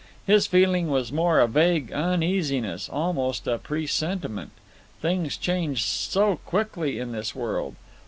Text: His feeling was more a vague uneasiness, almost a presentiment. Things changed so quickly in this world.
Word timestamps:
His 0.25 0.47
feeling 0.47 0.89
was 0.89 1.11
more 1.11 1.39
a 1.39 1.47
vague 1.47 1.93
uneasiness, 1.93 2.89
almost 2.89 3.45
a 3.45 3.59
presentiment. 3.59 4.49
Things 4.99 5.37
changed 5.37 5.85
so 5.85 6.37
quickly 6.37 6.97
in 6.97 7.11
this 7.11 7.35
world. 7.35 7.75